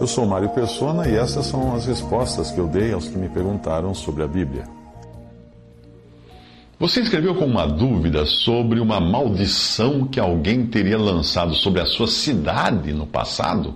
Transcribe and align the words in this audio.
Eu 0.00 0.06
sou 0.06 0.24
Mário 0.24 0.48
Persona 0.48 1.06
e 1.06 1.14
essas 1.14 1.44
são 1.44 1.74
as 1.74 1.84
respostas 1.84 2.50
que 2.50 2.58
eu 2.58 2.66
dei 2.66 2.90
aos 2.90 3.06
que 3.06 3.18
me 3.18 3.28
perguntaram 3.28 3.94
sobre 3.94 4.22
a 4.22 4.26
Bíblia. 4.26 4.64
Você 6.78 7.02
escreveu 7.02 7.34
com 7.34 7.44
uma 7.44 7.66
dúvida 7.66 8.24
sobre 8.24 8.80
uma 8.80 8.98
maldição 8.98 10.06
que 10.06 10.18
alguém 10.18 10.64
teria 10.64 10.96
lançado 10.96 11.54
sobre 11.54 11.82
a 11.82 11.84
sua 11.84 12.06
cidade 12.06 12.94
no 12.94 13.06
passado 13.06 13.74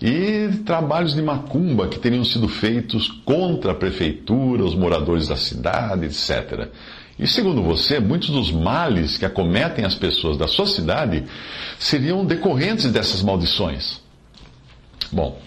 e 0.00 0.48
trabalhos 0.64 1.14
de 1.14 1.20
macumba 1.20 1.88
que 1.88 1.98
teriam 1.98 2.24
sido 2.24 2.48
feitos 2.48 3.08
contra 3.26 3.72
a 3.72 3.74
prefeitura, 3.74 4.64
os 4.64 4.74
moradores 4.74 5.28
da 5.28 5.36
cidade, 5.36 6.06
etc. 6.06 6.70
E 7.18 7.26
segundo 7.26 7.62
você, 7.62 8.00
muitos 8.00 8.30
dos 8.30 8.50
males 8.50 9.18
que 9.18 9.26
acometem 9.26 9.84
as 9.84 9.94
pessoas 9.94 10.38
da 10.38 10.48
sua 10.48 10.66
cidade 10.66 11.22
seriam 11.78 12.24
decorrentes 12.24 12.90
dessas 12.90 13.20
maldições. 13.20 14.00
Bom, 15.12 15.40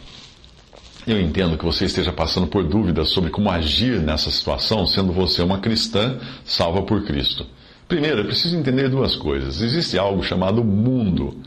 eu 1.05 1.19
entendo 1.19 1.57
que 1.57 1.65
você 1.65 1.85
esteja 1.85 2.11
passando 2.11 2.47
por 2.47 2.63
dúvidas 2.63 3.09
sobre 3.09 3.29
como 3.29 3.49
agir 3.49 3.99
nessa 3.99 4.31
situação, 4.31 4.87
sendo 4.87 5.11
você 5.11 5.41
uma 5.41 5.59
cristã 5.59 6.17
salva 6.45 6.81
por 6.83 7.03
Cristo. 7.03 7.45
Primeiro, 7.87 8.21
é 8.21 8.23
preciso 8.23 8.57
entender 8.57 8.89
duas 8.89 9.15
coisas. 9.15 9.61
Existe 9.61 9.97
algo 9.97 10.23
chamado 10.23 10.63
mundo. 10.63 11.37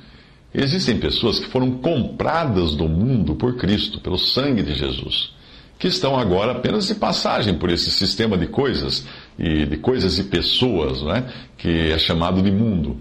Existem 0.55 0.99
pessoas 0.99 1.39
que 1.39 1.47
foram 1.47 1.73
compradas 1.73 2.75
do 2.75 2.89
mundo 2.89 3.35
por 3.35 3.57
Cristo, 3.57 4.01
pelo 4.01 4.19
sangue 4.19 4.63
de 4.63 4.75
Jesus, 4.75 5.31
que 5.79 5.89
estão 5.89 6.19
agora 6.19 6.53
apenas 6.53 6.87
de 6.87 6.95
passagem 6.95 7.55
por 7.55 7.71
esse 7.71 7.91
sistema 7.91 8.39
de 8.39 8.47
coisas, 8.47 9.07
e 9.39 9.67
de 9.67 9.77
coisas 9.77 10.19
e 10.19 10.25
pessoas, 10.25 11.03
né, 11.03 11.25
que 11.59 11.91
é 11.91 11.99
chamado 11.99 12.41
de 12.41 12.51
mundo. 12.51 12.97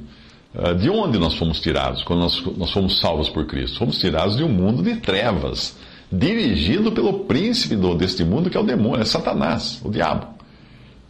Ah, 0.57 0.73
de 0.73 0.89
onde 0.89 1.19
nós 1.19 1.35
fomos 1.35 1.59
tirados 1.59 2.03
quando 2.03 2.19
nós, 2.19 2.41
nós 2.57 2.71
fomos 2.71 2.99
salvos 2.99 3.29
por 3.29 3.45
Cristo? 3.45 3.77
Fomos 3.77 3.99
tirados 3.99 4.37
de 4.37 4.43
um 4.43 4.49
mundo 4.49 4.81
de 4.81 4.95
trevas 4.97 5.77
dirigido 6.11 6.91
pelo 6.91 7.25
príncipe 7.25 7.75
do, 7.75 7.93
deste 7.95 8.23
mundo, 8.23 8.49
que 8.49 8.55
é 8.55 8.59
o 8.59 8.63
demônio, 8.63 9.01
é 9.01 9.05
Satanás, 9.05 9.81
o 9.83 9.89
diabo. 9.89 10.27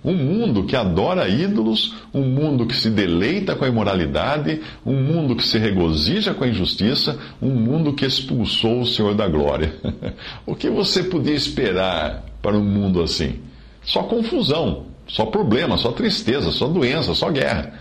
Um 0.03 0.13
mundo 0.13 0.63
que 0.63 0.75
adora 0.75 1.27
ídolos, 1.27 1.95
um 2.13 2.21
mundo 2.21 2.65
que 2.65 2.75
se 2.75 2.89
deleita 2.89 3.55
com 3.55 3.65
a 3.65 3.67
imoralidade, 3.67 4.61
um 4.85 4.95
mundo 5.01 5.35
que 5.35 5.43
se 5.43 5.57
regozija 5.57 6.33
com 6.33 6.43
a 6.43 6.47
injustiça, 6.47 7.19
um 7.41 7.49
mundo 7.49 7.93
que 7.93 8.05
expulsou 8.05 8.81
o 8.81 8.85
Senhor 8.85 9.15
da 9.15 9.27
glória. 9.27 9.75
o 10.45 10.55
que 10.55 10.69
você 10.69 11.03
podia 11.03 11.33
esperar 11.33 12.23
para 12.41 12.55
um 12.55 12.63
mundo 12.63 13.01
assim? 13.01 13.39
Só 13.83 14.03
confusão, 14.03 14.85
só 15.07 15.25
problema, 15.25 15.75
só 15.77 15.91
tristeza, 15.91 16.51
só 16.51 16.67
doença, 16.67 17.13
só 17.13 17.31
guerra 17.31 17.73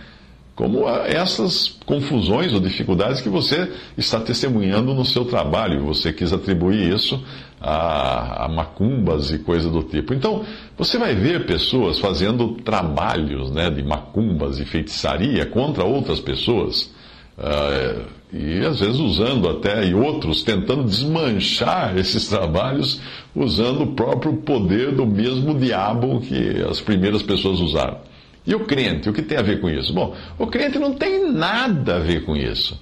como 0.55 0.87
essas 0.87 1.77
confusões 1.85 2.53
ou 2.53 2.61
dificuldades 2.61 3.19
que 3.19 3.27
você 3.27 3.69
está 3.97 4.21
testemunhando 4.21 4.93
no 4.93 5.03
seu 5.03 5.25
trabalho. 5.25 5.85
Você 5.85 6.13
quis 6.13 6.31
atribuir 6.31 6.93
isso 6.93 7.21
a, 7.59 8.45
a 8.45 8.47
macumbas 8.47 9.31
e 9.31 9.39
coisa 9.39 9.69
do 9.69 9.83
tipo. 9.83 10.13
Então, 10.13 10.45
você 10.77 10.97
vai 10.97 11.13
ver 11.13 11.45
pessoas 11.45 11.99
fazendo 11.99 12.53
trabalhos 12.63 13.51
né, 13.51 13.69
de 13.69 13.83
macumbas 13.83 14.57
e 14.57 14.65
feitiçaria 14.65 15.45
contra 15.45 15.83
outras 15.83 16.21
pessoas. 16.21 16.93
Uh, 17.37 18.05
e 18.31 18.65
às 18.65 18.79
vezes 18.79 18.97
usando 18.97 19.49
até, 19.49 19.85
e 19.85 19.93
outros 19.93 20.41
tentando 20.41 20.85
desmanchar 20.85 21.97
esses 21.99 22.29
trabalhos 22.29 23.01
usando 23.35 23.83
o 23.83 23.87
próprio 23.87 24.37
poder 24.37 24.93
do 24.93 25.05
mesmo 25.05 25.53
diabo 25.53 26.21
que 26.21 26.63
as 26.69 26.79
primeiras 26.79 27.21
pessoas 27.21 27.59
usaram. 27.59 27.97
E 28.45 28.53
o 28.53 28.61
crente, 28.61 29.09
o 29.09 29.13
que 29.13 29.21
tem 29.21 29.37
a 29.37 29.41
ver 29.41 29.59
com 29.59 29.69
isso? 29.69 29.93
Bom, 29.93 30.15
o 30.37 30.47
crente 30.47 30.77
não 30.77 30.93
tem 30.93 31.31
nada 31.31 31.95
a 31.95 31.99
ver 31.99 32.25
com 32.25 32.35
isso. 32.35 32.79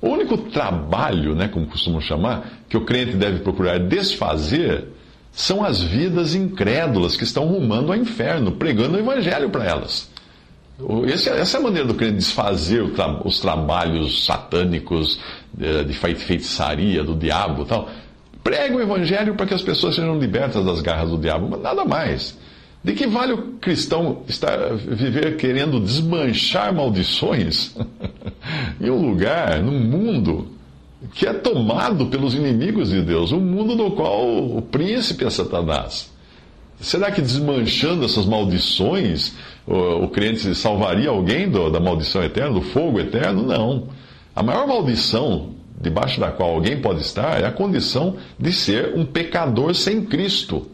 O 0.00 0.08
único 0.08 0.36
trabalho, 0.36 1.34
né, 1.34 1.48
como 1.48 1.66
costumam 1.66 2.00
chamar, 2.00 2.64
que 2.68 2.76
o 2.76 2.84
crente 2.84 3.16
deve 3.16 3.40
procurar 3.40 3.78
desfazer 3.78 4.88
são 5.30 5.64
as 5.64 5.80
vidas 5.80 6.34
incrédulas 6.34 7.16
que 7.16 7.24
estão 7.24 7.46
rumando 7.46 7.92
ao 7.92 7.98
inferno, 7.98 8.52
pregando 8.52 8.96
o 8.96 9.00
evangelho 9.00 9.48
para 9.48 9.64
elas. 9.64 10.10
Esse, 11.06 11.28
essa 11.28 11.58
é 11.58 11.60
a 11.60 11.62
maneira 11.62 11.86
do 11.86 11.94
crente 11.94 12.16
desfazer 12.16 12.82
os 13.24 13.40
trabalhos 13.40 14.24
satânicos 14.24 15.20
de 15.54 15.92
feitiçaria, 15.94 17.04
do 17.04 17.14
diabo 17.14 17.64
tal. 17.64 17.88
Prega 18.42 18.76
o 18.76 18.80
evangelho 18.80 19.34
para 19.34 19.46
que 19.46 19.54
as 19.54 19.62
pessoas 19.62 19.94
sejam 19.94 20.18
libertas 20.18 20.64
das 20.64 20.80
garras 20.80 21.10
do 21.10 21.18
diabo, 21.18 21.48
mas 21.48 21.60
nada 21.60 21.84
mais. 21.84 22.36
De 22.84 22.94
que 22.94 23.06
vale 23.06 23.32
o 23.32 23.42
cristão 23.60 24.22
estar, 24.26 24.74
viver 24.74 25.36
querendo 25.36 25.78
desmanchar 25.78 26.74
maldições 26.74 27.76
em 28.80 28.90
um 28.90 29.08
lugar, 29.08 29.62
num 29.62 29.78
mundo 29.78 30.48
que 31.14 31.26
é 31.26 31.32
tomado 31.32 32.06
pelos 32.06 32.34
inimigos 32.34 32.90
de 32.90 33.02
Deus, 33.02 33.32
um 33.32 33.40
mundo 33.40 33.76
no 33.76 33.92
qual 33.92 34.56
o 34.56 34.62
príncipe 34.62 35.24
é 35.24 35.30
Satanás? 35.30 36.12
Será 36.80 37.12
que 37.12 37.22
desmanchando 37.22 38.04
essas 38.04 38.26
maldições 38.26 39.34
o, 39.66 40.04
o 40.04 40.08
crente 40.08 40.52
salvaria 40.54 41.10
alguém 41.10 41.48
do, 41.48 41.70
da 41.70 41.78
maldição 41.78 42.22
eterna, 42.24 42.54
do 42.54 42.62
fogo 42.62 42.98
eterno? 42.98 43.44
Não. 43.44 43.88
A 44.34 44.42
maior 44.42 44.66
maldição 44.66 45.54
debaixo 45.80 46.18
da 46.18 46.30
qual 46.32 46.50
alguém 46.50 46.80
pode 46.80 47.00
estar 47.00 47.40
é 47.40 47.46
a 47.46 47.52
condição 47.52 48.16
de 48.38 48.52
ser 48.52 48.94
um 48.96 49.04
pecador 49.04 49.74
sem 49.74 50.04
Cristo. 50.04 50.66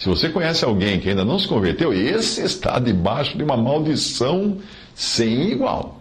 Se 0.00 0.08
você 0.08 0.30
conhece 0.30 0.64
alguém 0.64 0.98
que 0.98 1.10
ainda 1.10 1.26
não 1.26 1.38
se 1.38 1.46
converteu, 1.46 1.92
esse 1.92 2.40
está 2.42 2.78
debaixo 2.78 3.36
de 3.36 3.44
uma 3.44 3.56
maldição 3.56 4.56
sem 4.94 5.52
igual. 5.52 6.00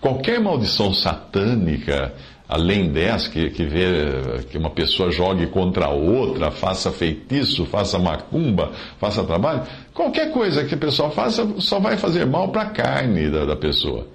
Qualquer 0.00 0.40
maldição 0.40 0.92
satânica, 0.92 2.12
além 2.48 2.90
dessa, 2.90 3.30
que, 3.30 3.48
que 3.50 3.64
vê 3.64 4.42
que 4.50 4.58
uma 4.58 4.70
pessoa 4.70 5.12
jogue 5.12 5.46
contra 5.46 5.84
a 5.84 5.90
outra, 5.90 6.50
faça 6.50 6.90
feitiço, 6.90 7.64
faça 7.64 7.96
macumba, 7.96 8.72
faça 8.98 9.22
trabalho, 9.22 9.62
qualquer 9.94 10.32
coisa 10.32 10.64
que 10.64 10.74
a 10.74 10.78
pessoa 10.78 11.10
faça 11.10 11.46
só 11.58 11.78
vai 11.78 11.96
fazer 11.96 12.26
mal 12.26 12.48
para 12.48 12.62
a 12.62 12.70
carne 12.70 13.30
da, 13.30 13.44
da 13.44 13.54
pessoa. 13.54 14.08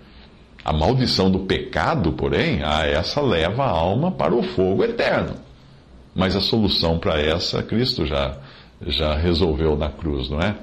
A 0.65 0.73
maldição 0.73 1.31
do 1.31 1.39
pecado, 1.39 2.11
porém, 2.11 2.61
a 2.61 2.85
essa 2.85 3.21
leva 3.21 3.63
a 3.63 3.69
alma 3.69 4.11
para 4.11 4.35
o 4.35 4.43
fogo 4.43 4.83
eterno. 4.83 5.35
Mas 6.13 6.35
a 6.35 6.41
solução 6.41 6.97
para 6.97 7.21
essa, 7.21 7.63
Cristo 7.63 8.05
já 8.05 8.37
já 8.87 9.15
resolveu 9.15 9.75
na 9.75 9.89
cruz, 9.89 10.29
não 10.29 10.39
é? 10.39 10.55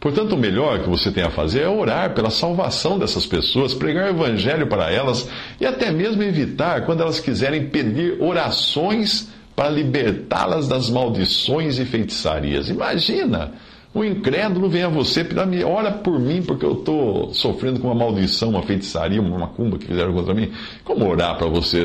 Portanto, 0.00 0.32
o 0.32 0.38
melhor 0.38 0.78
que 0.80 0.88
você 0.88 1.10
tem 1.10 1.22
a 1.22 1.30
fazer 1.30 1.60
é 1.60 1.68
orar 1.68 2.14
pela 2.14 2.30
salvação 2.30 2.98
dessas 2.98 3.26
pessoas, 3.26 3.74
pregar 3.74 4.06
o 4.06 4.08
evangelho 4.08 4.66
para 4.66 4.90
elas 4.90 5.28
e 5.60 5.66
até 5.66 5.90
mesmo 5.90 6.22
evitar, 6.22 6.86
quando 6.86 7.02
elas 7.02 7.20
quiserem 7.20 7.68
pedir 7.68 8.16
orações 8.18 9.28
para 9.54 9.68
libertá-las 9.68 10.66
das 10.66 10.88
maldições 10.88 11.78
e 11.78 11.84
feitiçarias. 11.84 12.70
Imagina! 12.70 13.52
O 13.92 14.04
incrédulo 14.04 14.68
vem 14.68 14.84
a 14.84 14.88
você 14.88 15.24
pedir, 15.24 15.64
ora 15.64 15.90
por 15.90 16.20
mim, 16.20 16.42
porque 16.42 16.64
eu 16.64 16.74
estou 16.74 17.34
sofrendo 17.34 17.80
com 17.80 17.88
uma 17.88 17.94
maldição, 17.94 18.50
uma 18.50 18.62
feitiçaria, 18.62 19.20
uma 19.20 19.36
macumba 19.36 19.78
que 19.78 19.86
fizeram 19.86 20.12
contra 20.12 20.32
mim. 20.32 20.52
Como 20.84 21.08
orar 21.08 21.36
para 21.36 21.48
você? 21.48 21.82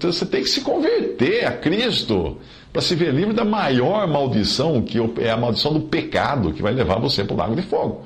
Você 0.00 0.24
tem 0.26 0.44
que 0.44 0.48
se 0.48 0.60
converter 0.60 1.44
a 1.44 1.52
Cristo 1.52 2.36
para 2.72 2.80
se 2.80 2.94
ver 2.94 3.12
livre 3.12 3.34
da 3.34 3.44
maior 3.44 4.06
maldição, 4.06 4.80
que 4.80 4.98
é 5.18 5.30
a 5.30 5.36
maldição 5.36 5.72
do 5.72 5.80
pecado, 5.80 6.52
que 6.52 6.62
vai 6.62 6.72
levar 6.72 7.00
você 7.00 7.24
para 7.24 7.34
o 7.34 7.36
lago 7.36 7.56
de 7.56 7.62
fogo. 7.62 8.04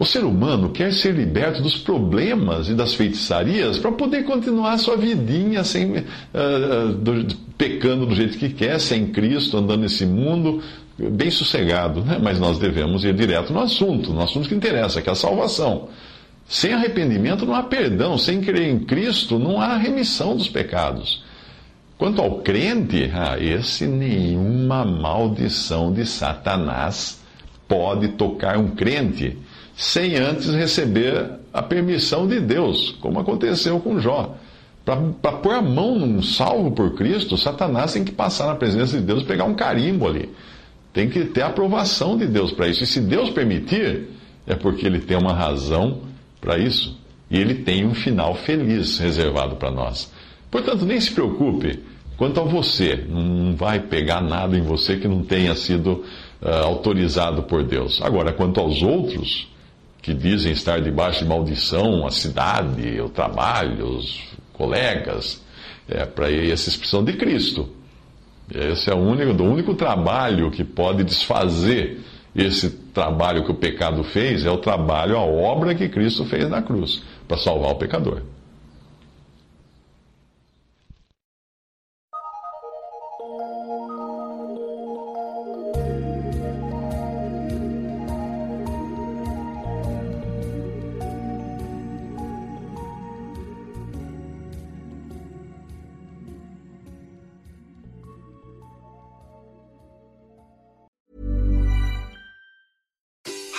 O 0.00 0.06
ser 0.06 0.24
humano 0.24 0.70
quer 0.70 0.94
ser 0.94 1.12
liberto 1.12 1.60
dos 1.60 1.76
problemas 1.76 2.70
e 2.70 2.74
das 2.74 2.94
feitiçarias 2.94 3.78
para 3.78 3.92
poder 3.92 4.24
continuar 4.24 4.78
sua 4.78 4.96
vidinha 4.96 5.62
sem, 5.62 5.90
uh, 5.92 6.94
do, 6.94 7.26
pecando 7.58 8.06
do 8.06 8.14
jeito 8.14 8.38
que 8.38 8.48
quer, 8.48 8.80
sem 8.80 9.08
Cristo, 9.08 9.58
andando 9.58 9.82
nesse 9.82 10.06
mundo, 10.06 10.62
bem 10.98 11.30
sossegado, 11.30 12.02
né? 12.02 12.18
mas 12.18 12.40
nós 12.40 12.58
devemos 12.58 13.04
ir 13.04 13.12
direto 13.12 13.52
no 13.52 13.60
assunto, 13.60 14.10
no 14.10 14.22
assunto 14.22 14.48
que 14.48 14.54
interessa, 14.54 15.02
que 15.02 15.10
é 15.10 15.12
a 15.12 15.14
salvação. 15.14 15.90
Sem 16.48 16.72
arrependimento 16.72 17.44
não 17.44 17.54
há 17.54 17.62
perdão, 17.62 18.16
sem 18.16 18.40
crer 18.40 18.70
em 18.70 18.78
Cristo 18.78 19.38
não 19.38 19.60
há 19.60 19.76
remissão 19.76 20.34
dos 20.34 20.48
pecados. 20.48 21.22
Quanto 21.98 22.22
ao 22.22 22.38
crente, 22.38 23.10
ah, 23.12 23.38
esse 23.38 23.86
nenhuma 23.86 24.82
maldição 24.82 25.92
de 25.92 26.06
Satanás 26.06 27.20
pode 27.68 28.08
tocar 28.08 28.56
um 28.56 28.70
crente 28.70 29.36
sem 29.76 30.16
antes 30.16 30.48
receber 30.50 31.30
a 31.52 31.62
permissão 31.62 32.26
de 32.26 32.40
Deus, 32.40 32.96
como 33.00 33.18
aconteceu 33.18 33.80
com 33.80 33.98
Jó. 33.98 34.36
Para 34.84 35.32
pôr 35.32 35.54
a 35.54 35.62
mão 35.62 35.98
num 35.98 36.22
salvo 36.22 36.72
por 36.72 36.94
Cristo, 36.94 37.36
Satanás 37.36 37.92
tem 37.92 38.04
que 38.04 38.12
passar 38.12 38.46
na 38.46 38.56
presença 38.56 38.98
de 38.98 39.04
Deus 39.04 39.22
pegar 39.22 39.44
um 39.44 39.54
carimbo 39.54 40.06
ali. 40.06 40.28
Tem 40.92 41.08
que 41.08 41.24
ter 41.26 41.42
a 41.42 41.48
aprovação 41.48 42.16
de 42.16 42.26
Deus 42.26 42.52
para 42.52 42.66
isso. 42.68 42.82
E 42.82 42.86
se 42.86 43.00
Deus 43.00 43.30
permitir, 43.30 44.08
é 44.46 44.54
porque 44.54 44.86
ele 44.86 45.00
tem 45.00 45.16
uma 45.16 45.32
razão 45.32 46.00
para 46.40 46.58
isso. 46.58 46.98
E 47.30 47.38
ele 47.38 47.56
tem 47.56 47.86
um 47.86 47.94
final 47.94 48.34
feliz 48.34 48.98
reservado 48.98 49.56
para 49.56 49.70
nós. 49.70 50.10
Portanto, 50.50 50.84
nem 50.84 51.00
se 51.00 51.12
preocupe 51.12 51.78
quanto 52.16 52.40
a 52.40 52.44
você. 52.44 53.04
Não 53.08 53.54
vai 53.54 53.78
pegar 53.78 54.20
nada 54.20 54.56
em 54.56 54.62
você 54.62 54.96
que 54.96 55.06
não 55.06 55.22
tenha 55.22 55.54
sido 55.54 56.04
uh, 56.42 56.64
autorizado 56.64 57.44
por 57.44 57.62
Deus. 57.62 58.02
Agora, 58.02 58.32
quanto 58.32 58.58
aos 58.58 58.82
outros, 58.82 59.48
que 60.02 60.14
dizem 60.14 60.52
estar 60.52 60.80
debaixo 60.80 61.20
de 61.20 61.28
maldição, 61.28 62.06
a 62.06 62.10
cidade, 62.10 63.00
o 63.00 63.08
trabalho, 63.08 63.98
os 63.98 64.20
colegas, 64.52 65.42
é, 65.88 66.04
para 66.04 66.30
esses 66.30 66.76
precisam 66.76 67.04
de 67.04 67.14
Cristo. 67.14 67.68
Esse 68.52 68.90
é 68.90 68.94
o 68.94 68.98
único, 68.98 69.42
o 69.42 69.52
único 69.52 69.74
trabalho 69.74 70.50
que 70.50 70.64
pode 70.64 71.04
desfazer 71.04 72.00
esse 72.34 72.70
trabalho 72.70 73.44
que 73.44 73.50
o 73.50 73.54
pecado 73.54 74.02
fez, 74.04 74.44
é 74.44 74.50
o 74.50 74.58
trabalho, 74.58 75.16
a 75.16 75.22
obra 75.22 75.74
que 75.74 75.88
Cristo 75.88 76.24
fez 76.24 76.48
na 76.48 76.62
cruz, 76.62 77.02
para 77.26 77.36
salvar 77.36 77.72
o 77.72 77.76
pecador. 77.76 78.22